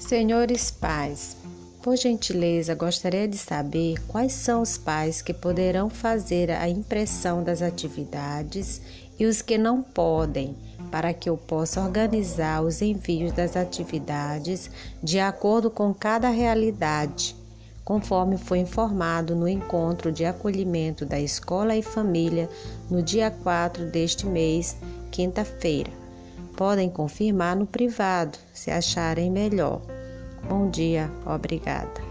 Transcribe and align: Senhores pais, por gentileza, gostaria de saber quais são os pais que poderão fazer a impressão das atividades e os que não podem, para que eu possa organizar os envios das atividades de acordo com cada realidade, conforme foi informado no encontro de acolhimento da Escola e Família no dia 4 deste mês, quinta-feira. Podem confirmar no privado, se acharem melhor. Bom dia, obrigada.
Senhores 0.00 0.70
pais, 0.70 1.36
por 1.82 1.94
gentileza, 1.94 2.74
gostaria 2.74 3.28
de 3.28 3.36
saber 3.36 3.94
quais 4.08 4.32
são 4.32 4.62
os 4.62 4.76
pais 4.76 5.20
que 5.20 5.32
poderão 5.32 5.90
fazer 5.90 6.50
a 6.50 6.68
impressão 6.68 7.44
das 7.44 7.60
atividades 7.60 8.80
e 9.18 9.26
os 9.26 9.42
que 9.42 9.58
não 9.58 9.82
podem, 9.82 10.56
para 10.90 11.12
que 11.12 11.28
eu 11.28 11.36
possa 11.36 11.82
organizar 11.82 12.62
os 12.62 12.80
envios 12.80 13.32
das 13.32 13.56
atividades 13.56 14.70
de 15.02 15.20
acordo 15.20 15.70
com 15.70 15.92
cada 15.94 16.30
realidade, 16.30 17.36
conforme 17.84 18.38
foi 18.38 18.58
informado 18.58 19.36
no 19.36 19.46
encontro 19.46 20.10
de 20.10 20.24
acolhimento 20.24 21.04
da 21.04 21.20
Escola 21.20 21.76
e 21.76 21.82
Família 21.82 22.48
no 22.90 23.02
dia 23.02 23.30
4 23.30 23.84
deste 23.84 24.26
mês, 24.26 24.76
quinta-feira. 25.10 26.00
Podem 26.60 26.90
confirmar 26.90 27.56
no 27.56 27.66
privado, 27.66 28.36
se 28.52 28.70
acharem 28.70 29.30
melhor. 29.30 29.80
Bom 30.46 30.68
dia, 30.68 31.10
obrigada. 31.24 32.09